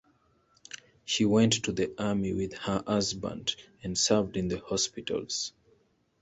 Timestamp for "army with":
2.01-2.53